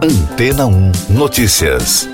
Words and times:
Antena 0.00 0.64
1 0.64 0.92
Notícias. 1.10 2.08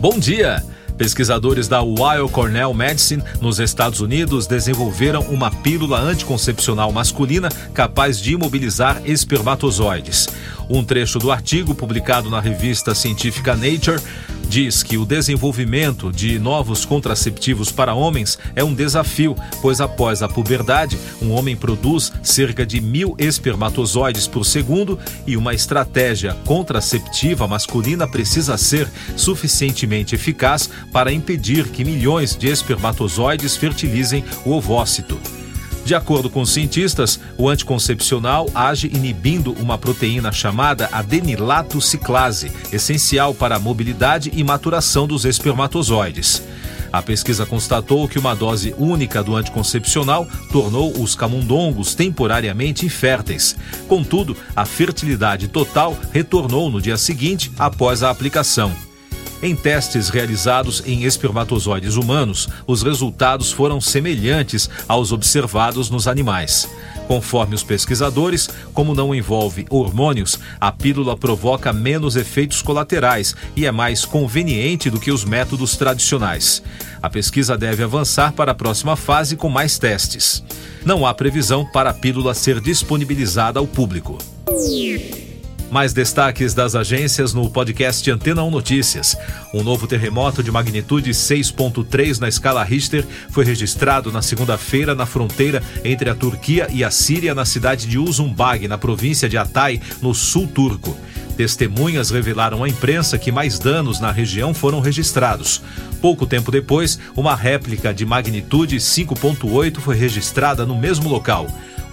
Bom 0.00 0.18
dia! 0.18 0.64
Pesquisadores 0.96 1.68
da 1.68 1.82
Weill 1.82 2.26
Cornell 2.30 2.72
Medicine, 2.72 3.22
nos 3.38 3.60
Estados 3.60 4.00
Unidos, 4.00 4.46
desenvolveram 4.46 5.20
uma 5.24 5.50
pílula 5.50 5.98
anticoncepcional 6.00 6.90
masculina 6.90 7.50
capaz 7.74 8.18
de 8.18 8.32
imobilizar 8.32 9.02
espermatozoides. 9.04 10.28
Um 10.70 10.84
trecho 10.84 11.18
do 11.18 11.32
artigo, 11.32 11.74
publicado 11.74 12.30
na 12.30 12.38
revista 12.38 12.94
científica 12.94 13.56
Nature, 13.56 14.00
diz 14.48 14.84
que 14.84 14.96
o 14.96 15.04
desenvolvimento 15.04 16.12
de 16.12 16.38
novos 16.38 16.84
contraceptivos 16.84 17.72
para 17.72 17.92
homens 17.92 18.38
é 18.54 18.62
um 18.62 18.72
desafio, 18.72 19.34
pois 19.60 19.80
após 19.80 20.22
a 20.22 20.28
puberdade, 20.28 20.96
um 21.20 21.32
homem 21.32 21.56
produz 21.56 22.12
cerca 22.22 22.64
de 22.64 22.80
mil 22.80 23.16
espermatozoides 23.18 24.28
por 24.28 24.46
segundo 24.46 24.96
e 25.26 25.36
uma 25.36 25.54
estratégia 25.54 26.34
contraceptiva 26.44 27.48
masculina 27.48 28.06
precisa 28.06 28.56
ser 28.56 28.88
suficientemente 29.16 30.14
eficaz 30.14 30.70
para 30.92 31.12
impedir 31.12 31.66
que 31.66 31.84
milhões 31.84 32.36
de 32.36 32.46
espermatozoides 32.46 33.56
fertilizem 33.56 34.24
o 34.44 34.52
ovócito. 34.52 35.39
De 35.84 35.94
acordo 35.94 36.30
com 36.30 36.42
os 36.42 36.50
cientistas, 36.50 37.18
o 37.36 37.48
anticoncepcional 37.48 38.48
age 38.54 38.90
inibindo 38.92 39.52
uma 39.54 39.78
proteína 39.78 40.30
chamada 40.30 40.88
adenilato 40.92 41.80
ciclase, 41.80 42.52
essencial 42.72 43.34
para 43.34 43.56
a 43.56 43.58
mobilidade 43.58 44.30
e 44.34 44.44
maturação 44.44 45.06
dos 45.06 45.24
espermatozoides. 45.24 46.42
A 46.92 47.00
pesquisa 47.00 47.46
constatou 47.46 48.08
que 48.08 48.18
uma 48.18 48.34
dose 48.34 48.74
única 48.76 49.22
do 49.22 49.36
anticoncepcional 49.36 50.26
tornou 50.50 50.92
os 51.00 51.14
camundongos 51.14 51.94
temporariamente 51.94 52.84
inférteis. 52.84 53.56
Contudo, 53.86 54.36
a 54.56 54.64
fertilidade 54.64 55.48
total 55.48 55.96
retornou 56.12 56.68
no 56.68 56.80
dia 56.80 56.96
seguinte 56.96 57.50
após 57.58 58.02
a 58.02 58.10
aplicação. 58.10 58.89
Em 59.42 59.56
testes 59.56 60.10
realizados 60.10 60.82
em 60.84 61.04
espermatozoides 61.04 61.96
humanos, 61.96 62.46
os 62.66 62.82
resultados 62.82 63.50
foram 63.50 63.80
semelhantes 63.80 64.68
aos 64.86 65.12
observados 65.12 65.88
nos 65.88 66.06
animais. 66.06 66.68
Conforme 67.08 67.54
os 67.54 67.62
pesquisadores, 67.62 68.50
como 68.74 68.94
não 68.94 69.14
envolve 69.14 69.66
hormônios, 69.70 70.38
a 70.60 70.70
pílula 70.70 71.16
provoca 71.16 71.72
menos 71.72 72.16
efeitos 72.16 72.60
colaterais 72.60 73.34
e 73.56 73.64
é 73.64 73.72
mais 73.72 74.04
conveniente 74.04 74.90
do 74.90 75.00
que 75.00 75.10
os 75.10 75.24
métodos 75.24 75.74
tradicionais. 75.74 76.62
A 77.02 77.08
pesquisa 77.08 77.56
deve 77.56 77.82
avançar 77.82 78.32
para 78.32 78.52
a 78.52 78.54
próxima 78.54 78.94
fase 78.94 79.36
com 79.36 79.48
mais 79.48 79.78
testes. 79.78 80.44
Não 80.84 81.06
há 81.06 81.14
previsão 81.14 81.64
para 81.64 81.90
a 81.90 81.94
pílula 81.94 82.34
ser 82.34 82.60
disponibilizada 82.60 83.58
ao 83.58 83.66
público. 83.66 84.18
Mais 85.70 85.92
destaques 85.92 86.52
das 86.52 86.74
agências 86.74 87.32
no 87.32 87.48
podcast 87.48 88.10
Antena 88.10 88.42
1 88.42 88.50
Notícias. 88.50 89.16
Um 89.54 89.62
novo 89.62 89.86
terremoto 89.86 90.42
de 90.42 90.50
magnitude 90.50 91.10
6.3 91.10 92.18
na 92.18 92.28
escala 92.28 92.64
Richter 92.64 93.06
foi 93.30 93.44
registrado 93.44 94.10
na 94.10 94.20
segunda-feira 94.20 94.96
na 94.96 95.06
fronteira 95.06 95.62
entre 95.84 96.10
a 96.10 96.14
Turquia 96.14 96.66
e 96.72 96.82
a 96.82 96.90
Síria, 96.90 97.36
na 97.36 97.44
cidade 97.44 97.86
de 97.86 97.98
Uzumbag, 97.98 98.66
na 98.66 98.76
província 98.76 99.28
de 99.28 99.38
Hatay, 99.38 99.80
no 100.02 100.12
sul 100.12 100.48
turco. 100.48 100.96
Testemunhas 101.36 102.10
revelaram 102.10 102.64
à 102.64 102.68
imprensa 102.68 103.16
que 103.16 103.30
mais 103.30 103.58
danos 103.60 104.00
na 104.00 104.10
região 104.10 104.52
foram 104.52 104.80
registrados. 104.80 105.62
Pouco 106.00 106.26
tempo 106.26 106.50
depois, 106.50 106.98
uma 107.16 107.36
réplica 107.36 107.94
de 107.94 108.04
magnitude 108.04 108.76
5.8 108.76 109.78
foi 109.78 109.94
registrada 109.94 110.66
no 110.66 110.76
mesmo 110.76 111.08
local. 111.08 111.46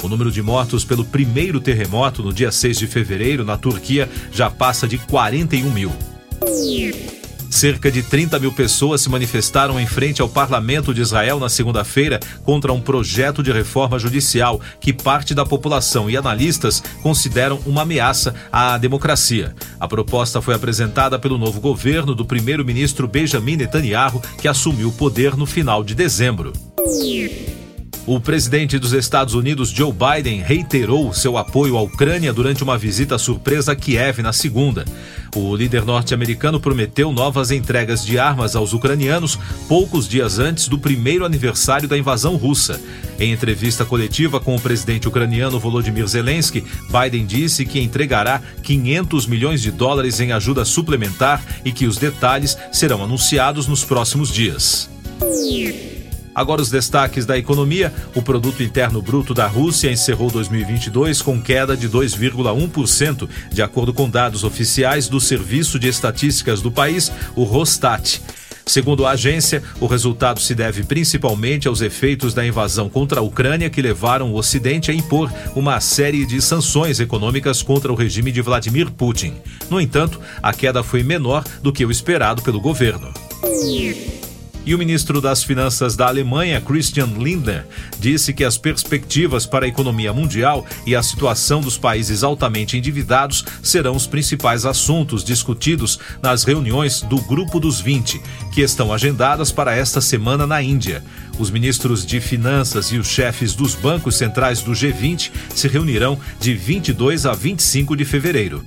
O 0.04 0.08
número 0.08 0.32
de 0.32 0.42
mortos 0.42 0.86
pelo 0.86 1.04
primeiro 1.04 1.60
terremoto 1.60 2.22
no 2.22 2.32
dia 2.32 2.52
6 2.52 2.78
de 2.78 2.88
fevereiro 2.88 3.44
na 3.44 3.58
Turquia 3.58 4.10
já 4.32 4.50
passa 4.50 4.88
de 4.88 4.98
41 4.98 5.72
mil. 5.72 5.92
Cerca 7.50 7.90
de 7.90 8.04
30 8.04 8.40
mil 8.40 8.52
pessoas 8.52 9.02
se 9.02 9.10
manifestaram 9.10 9.80
em 9.80 9.88
frente 9.88 10.22
ao 10.22 10.30
parlamento 10.30 10.94
de 10.94 11.02
Israel 11.02 11.40
na 11.40 11.50
segunda-feira 11.50 12.20
contra 12.44 12.74
um 12.74 12.82
projeto 12.82 13.42
de 13.42 13.52
reforma 13.52 13.98
judicial 13.98 14.62
que 14.80 14.92
parte 14.92 15.34
da 15.34 15.46
população 15.46 16.10
e 16.10 16.18
analistas 16.18 16.84
consideram 17.02 17.60
uma 17.66 17.84
ameaça 17.84 18.36
à 18.52 18.78
democracia. 18.78 19.56
A 19.80 19.88
proposta 19.88 20.42
foi 20.42 20.54
apresentada 20.54 21.18
pelo 21.18 21.38
novo 21.38 21.60
governo 21.60 22.14
do 22.14 22.26
primeiro-ministro 22.26 23.08
Benjamin 23.08 23.56
Netanyahu, 23.56 24.22
que 24.40 24.48
assumiu 24.48 24.90
o 24.90 24.94
poder 24.94 25.36
no 25.36 25.46
final 25.46 25.84
de 25.84 25.96
dezembro. 25.96 26.54
O 28.08 28.22
presidente 28.22 28.80
dos 28.80 28.94
Estados 28.94 29.34
Unidos, 29.34 29.70
Joe 29.70 29.92
Biden, 29.92 30.40
reiterou 30.40 31.12
seu 31.12 31.38
apoio 31.38 31.76
à 31.76 31.82
Ucrânia 31.82 32.32
durante 32.32 32.64
uma 32.64 32.78
visita 32.78 33.18
surpresa 33.18 33.74
a 33.74 33.76
Kiev 33.76 34.22
na 34.22 34.32
segunda. 34.32 34.86
O 35.36 35.54
líder 35.54 35.84
norte-americano 35.84 36.58
prometeu 36.58 37.12
novas 37.12 37.52
entregas 37.52 38.06
de 38.06 38.18
armas 38.18 38.56
aos 38.56 38.72
ucranianos 38.72 39.38
poucos 39.68 40.08
dias 40.08 40.40
antes 40.40 40.70
do 40.70 40.80
primeiro 40.80 41.26
aniversário 41.26 41.86
da 41.86 41.98
invasão 41.98 42.38
russa. 42.38 42.80
Em 43.20 43.34
entrevista 43.34 43.84
coletiva 43.84 44.40
com 44.40 44.56
o 44.56 44.62
presidente 44.62 45.06
ucraniano 45.06 45.60
Volodymyr 45.60 46.08
Zelensky, 46.08 46.64
Biden 46.90 47.26
disse 47.26 47.66
que 47.66 47.82
entregará 47.82 48.42
500 48.64 49.28
milhões 49.28 49.62
de 49.62 49.70
dólares 49.70 50.22
em 50.22 50.32
ajuda 50.32 50.64
suplementar 50.64 51.44
e 51.66 51.74
que 51.74 51.86
os 51.86 51.98
detalhes 51.98 52.58
serão 52.72 53.04
anunciados 53.04 53.68
nos 53.68 53.84
próximos 53.84 54.32
dias. 54.32 54.90
Agora 56.38 56.62
os 56.62 56.70
destaques 56.70 57.26
da 57.26 57.36
economia. 57.36 57.92
O 58.14 58.22
produto 58.22 58.62
interno 58.62 59.02
bruto 59.02 59.34
da 59.34 59.48
Rússia 59.48 59.92
encerrou 59.92 60.30
2022 60.30 61.20
com 61.20 61.42
queda 61.42 61.76
de 61.76 61.90
2,1%, 61.90 63.28
de 63.52 63.64
acordo 63.64 63.92
com 63.92 64.08
dados 64.08 64.44
oficiais 64.44 65.10
do 65.10 65.20
Serviço 65.20 65.80
de 65.80 65.88
Estatísticas 65.88 66.62
do 66.62 66.70
país, 66.70 67.12
o 67.36 67.44
Rostat. 67.44 68.22
Segundo 68.68 69.08
a 69.08 69.12
agência, 69.12 69.64
o 69.80 69.88
resultado 69.88 70.40
se 70.40 70.54
deve 70.54 70.84
principalmente 70.84 71.68
aos 71.68 71.82
efeitos 71.82 72.36
da 72.36 72.46
invasão 72.46 72.88
contra 72.88 73.20
a 73.20 73.24
Ucrânia 73.24 73.68
que 73.68 73.82
levaram 73.82 74.32
o 74.32 74.36
Ocidente 74.36 74.92
a 74.92 74.94
impor 74.94 75.34
uma 75.56 75.80
série 75.80 76.24
de 76.24 76.40
sanções 76.40 77.00
econômicas 77.00 77.64
contra 77.64 77.92
o 77.92 77.96
regime 77.96 78.32
de 78.32 78.44
Vladimir 78.44 78.92
Putin. 78.92 79.34
No 79.72 79.82
entanto, 79.82 80.22
a 80.44 80.54
queda 80.54 80.84
foi 80.84 81.02
menor 81.02 81.44
do 81.64 81.74
que 81.74 81.84
o 81.84 81.90
esperado 81.90 82.44
pelo 82.44 82.62
governo. 82.62 83.12
E 84.68 84.76
o 84.76 84.78
ministro 84.78 85.22
das 85.22 85.46
Finanças 85.46 85.96
da 85.96 86.08
Alemanha, 86.08 86.60
Christian 86.60 87.06
Lindner, 87.18 87.66
disse 88.02 88.34
que 88.34 88.44
as 88.44 88.58
perspectivas 88.58 89.46
para 89.46 89.64
a 89.64 89.68
economia 89.70 90.12
mundial 90.12 90.66
e 90.86 90.94
a 90.94 91.02
situação 91.02 91.62
dos 91.62 91.78
países 91.78 92.22
altamente 92.22 92.78
endividados 92.78 93.46
serão 93.64 93.96
os 93.96 94.06
principais 94.06 94.66
assuntos 94.66 95.24
discutidos 95.24 95.98
nas 96.22 96.44
reuniões 96.44 97.02
do 97.02 97.16
Grupo 97.22 97.62
dos 97.62 97.80
20, 97.80 98.22
que 98.54 98.60
estão 98.60 98.92
agendadas 98.92 99.54
para 99.54 99.74
esta 99.74 100.02
semana 100.02 100.46
na 100.46 100.62
Índia. 100.62 101.02
Os 101.40 101.50
ministros 101.50 102.06
de 102.06 102.20
Finanças 102.20 102.92
e 102.92 102.98
os 102.98 103.08
chefes 103.08 103.54
dos 103.54 103.74
bancos 103.74 104.18
centrais 104.18 104.62
do 104.62 104.72
G20 104.72 105.32
se 105.56 105.70
reunirão 105.70 106.20
de 106.42 106.54
22 106.54 107.26
a 107.26 107.32
25 107.32 107.96
de 107.96 108.04
fevereiro. 108.04 108.66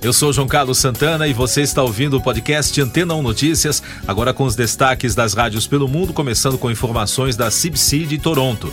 Eu 0.00 0.12
sou 0.12 0.32
João 0.32 0.46
Carlos 0.46 0.78
Santana 0.78 1.26
e 1.26 1.32
você 1.32 1.60
está 1.62 1.82
ouvindo 1.82 2.16
o 2.16 2.20
podcast 2.20 2.80
Antena 2.80 3.14
1 3.14 3.22
Notícias, 3.22 3.82
agora 4.06 4.32
com 4.32 4.44
os 4.44 4.54
destaques 4.54 5.12
das 5.12 5.34
rádios 5.34 5.66
pelo 5.66 5.88
mundo, 5.88 6.12
começando 6.12 6.56
com 6.56 6.70
informações 6.70 7.36
da 7.36 7.50
CBC 7.50 8.06
de 8.06 8.16
Toronto. 8.16 8.72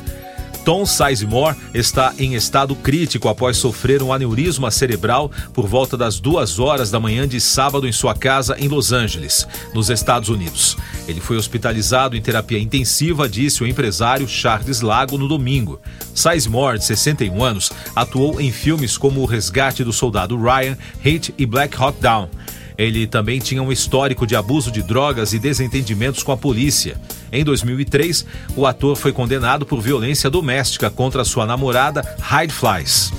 Tom 0.65 0.83
Sizemore 0.83 1.55
está 1.75 2.11
em 2.17 2.33
estado 2.33 2.75
crítico 2.75 3.29
após 3.29 3.55
sofrer 3.55 4.01
um 4.01 4.11
aneurisma 4.11 4.71
cerebral 4.71 5.31
por 5.53 5.67
volta 5.67 5.95
das 5.95 6.19
duas 6.19 6.57
horas 6.57 6.89
da 6.89 6.99
manhã 6.99 7.27
de 7.27 7.39
sábado 7.39 7.87
em 7.87 7.91
sua 7.91 8.15
casa 8.15 8.57
em 8.59 8.67
Los 8.67 8.91
Angeles, 8.91 9.47
nos 9.75 9.91
Estados 9.91 10.27
Unidos. 10.27 10.75
Ele 11.07 11.21
foi 11.21 11.37
hospitalizado 11.37 12.17
em 12.17 12.21
terapia 12.21 12.57
intensiva, 12.57 13.29
disse 13.29 13.63
o 13.63 13.67
empresário 13.67 14.27
Charles 14.27 14.81
Lago 14.81 15.19
no 15.19 15.27
domingo. 15.27 15.79
Sizemore, 16.15 16.79
de 16.79 16.85
61 16.85 17.43
anos, 17.43 17.71
atuou 17.95 18.41
em 18.41 18.51
filmes 18.51 18.97
como 18.97 19.21
O 19.21 19.25
Resgate 19.25 19.83
do 19.83 19.93
Soldado 19.93 20.35
Ryan, 20.35 20.75
Hate 20.99 21.31
e 21.37 21.45
Black 21.45 21.77
Hawk 21.77 22.01
Down. 22.01 22.27
Ele 22.75 23.05
também 23.05 23.39
tinha 23.39 23.61
um 23.61 23.71
histórico 23.71 24.25
de 24.25 24.35
abuso 24.35 24.71
de 24.71 24.81
drogas 24.81 25.31
e 25.31 25.37
desentendimentos 25.37 26.23
com 26.23 26.31
a 26.31 26.37
polícia. 26.37 26.99
Em 27.31 27.43
2003, 27.43 28.25
o 28.55 28.65
ator 28.65 28.95
foi 28.95 29.11
condenado 29.11 29.65
por 29.65 29.81
violência 29.81 30.29
doméstica 30.29 30.89
contra 30.89 31.23
sua 31.23 31.45
namorada 31.45 32.01
Hyde 32.19 32.53
Flies. 32.53 33.11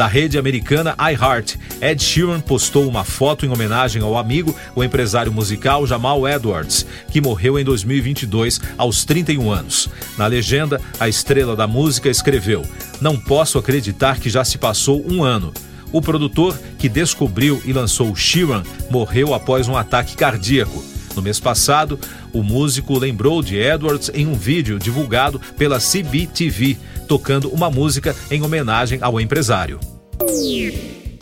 Da 0.00 0.06
rede 0.06 0.38
americana 0.38 0.96
iHeart, 0.98 1.56
Ed 1.78 2.02
Sheeran 2.02 2.40
postou 2.40 2.88
uma 2.88 3.04
foto 3.04 3.44
em 3.44 3.50
homenagem 3.50 4.00
ao 4.00 4.16
amigo, 4.16 4.56
o 4.74 4.82
empresário 4.82 5.30
musical 5.30 5.86
Jamal 5.86 6.26
Edwards, 6.26 6.86
que 7.10 7.20
morreu 7.20 7.58
em 7.58 7.64
2022 7.64 8.60
aos 8.78 9.04
31 9.04 9.50
anos. 9.50 9.90
Na 10.16 10.26
legenda, 10.26 10.80
a 10.98 11.06
estrela 11.06 11.54
da 11.54 11.66
música 11.66 12.08
escreveu: 12.08 12.64
Não 12.98 13.18
posso 13.18 13.58
acreditar 13.58 14.18
que 14.18 14.30
já 14.30 14.42
se 14.42 14.56
passou 14.56 15.04
um 15.06 15.22
ano. 15.22 15.52
O 15.92 16.00
produtor 16.00 16.58
que 16.78 16.88
descobriu 16.88 17.60
e 17.66 17.72
lançou 17.72 18.14
Sheeran 18.16 18.62
morreu 18.90 19.34
após 19.34 19.68
um 19.68 19.76
ataque 19.76 20.16
cardíaco. 20.16 20.82
No 21.14 21.22
mês 21.22 21.40
passado, 21.40 21.98
o 22.32 22.42
músico 22.42 22.98
lembrou 22.98 23.42
de 23.42 23.58
Edwards 23.58 24.10
em 24.14 24.26
um 24.26 24.34
vídeo 24.34 24.78
divulgado 24.78 25.40
pela 25.56 25.78
CBTV, 25.78 26.76
tocando 27.08 27.48
uma 27.50 27.70
música 27.70 28.14
em 28.30 28.42
homenagem 28.42 28.98
ao 29.02 29.20
empresário. 29.20 29.80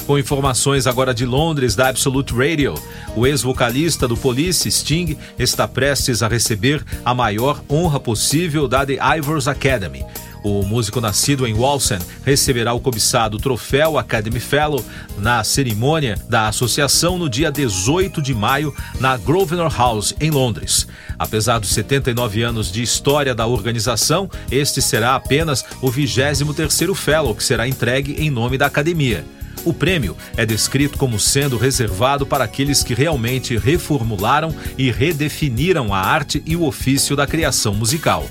Com 0.08 0.18
informações 0.18 0.86
agora 0.86 1.12
de 1.12 1.26
Londres, 1.26 1.76
da 1.76 1.90
Absolute 1.90 2.32
Radio, 2.32 2.72
o 3.14 3.26
ex-vocalista 3.26 4.08
do 4.08 4.16
Police, 4.16 4.70
Sting, 4.70 5.18
está 5.38 5.68
prestes 5.68 6.22
a 6.22 6.28
receber 6.28 6.82
a 7.04 7.12
maior 7.12 7.62
honra 7.68 8.00
possível 8.00 8.66
da 8.66 8.86
The 8.86 8.96
Ivors 9.18 9.46
Academy. 9.46 10.06
O 10.42 10.62
músico 10.62 10.98
nascido 10.98 11.46
em 11.46 11.52
Walsen 11.52 11.98
receberá 12.24 12.72
o 12.72 12.80
cobiçado 12.80 13.36
troféu 13.36 13.98
Academy 13.98 14.40
Fellow 14.40 14.82
na 15.18 15.44
cerimônia 15.44 16.16
da 16.26 16.48
associação 16.48 17.18
no 17.18 17.28
dia 17.28 17.52
18 17.52 18.22
de 18.22 18.32
maio 18.32 18.74
na 18.98 19.14
Grosvenor 19.18 19.76
House, 19.76 20.14
em 20.18 20.30
Londres. 20.30 20.88
Apesar 21.18 21.58
dos 21.58 21.68
79 21.68 22.42
anos 22.42 22.72
de 22.72 22.82
história 22.82 23.34
da 23.34 23.46
organização, 23.46 24.30
este 24.50 24.80
será 24.80 25.16
apenas 25.16 25.62
o 25.82 25.92
23º 25.92 26.94
Fellow 26.94 27.34
que 27.34 27.44
será 27.44 27.68
entregue 27.68 28.14
em 28.14 28.30
nome 28.30 28.56
da 28.56 28.64
academia. 28.64 29.22
O 29.64 29.72
prêmio 29.72 30.16
é 30.36 30.46
descrito 30.46 30.96
como 30.96 31.18
sendo 31.18 31.56
reservado 31.56 32.26
para 32.26 32.44
aqueles 32.44 32.82
que 32.82 32.94
realmente 32.94 33.56
reformularam 33.56 34.54
e 34.76 34.90
redefiniram 34.90 35.92
a 35.92 35.98
arte 35.98 36.42
e 36.46 36.56
o 36.56 36.64
ofício 36.64 37.14
da 37.16 37.26
criação 37.26 37.74
musical. 37.74 38.28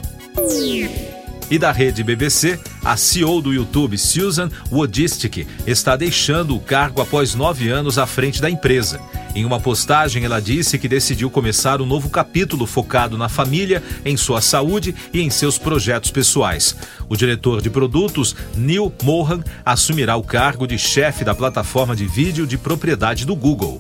E 1.50 1.58
da 1.58 1.72
rede 1.72 2.04
BBC, 2.04 2.60
a 2.84 2.98
CEO 2.98 3.42
do 3.42 3.54
YouTube, 3.54 3.98
Susan 3.98 4.50
Wojcicki, 4.70 5.48
está 5.66 5.96
deixando 5.96 6.56
o 6.56 6.60
cargo 6.60 7.02
após 7.02 7.36
nove 7.36 7.70
anos 7.70 7.98
à 7.98 8.06
frente 8.06 8.42
da 8.42 8.50
empresa. 8.50 9.00
Em 9.38 9.46
uma 9.46 9.60
postagem, 9.60 10.26
ela 10.26 10.42
disse 10.42 10.80
que 10.80 10.88
decidiu 10.88 11.30
começar 11.30 11.80
um 11.80 11.86
novo 11.86 12.10
capítulo 12.10 12.66
focado 12.66 13.20
na 13.20 13.30
família, 13.30 13.84
em 14.04 14.18
sua 14.18 14.42
saúde 14.42 14.96
e 15.14 15.22
em 15.22 15.30
seus 15.30 15.60
projetos 15.60 16.10
pessoais. 16.10 16.76
O 17.08 17.16
diretor 17.16 17.62
de 17.62 17.70
produtos, 17.70 18.36
Neil 18.56 18.92
Mohan, 19.04 19.44
assumirá 19.64 20.16
o 20.16 20.24
cargo 20.24 20.66
de 20.66 20.80
chefe 20.80 21.24
da 21.24 21.36
plataforma 21.36 21.96
de 21.96 22.08
vídeo 22.08 22.48
de 22.48 22.58
propriedade 22.58 23.28
do 23.28 23.36
Google. 23.36 23.80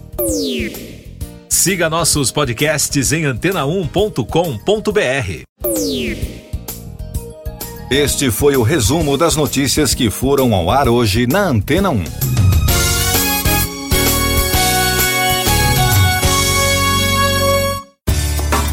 Siga 1.49 1.89
nossos 1.89 2.31
podcasts 2.31 3.11
em 3.11 3.23
antena1.com.br. 3.23 5.43
Este 7.89 8.29
foi 8.29 8.55
o 8.55 8.61
resumo 8.61 9.17
das 9.17 9.35
notícias 9.35 9.95
que 9.95 10.11
foram 10.11 10.53
ao 10.53 10.69
ar 10.69 10.87
hoje 10.87 11.25
na 11.25 11.47
Antena 11.47 11.89
1. 11.89 12.46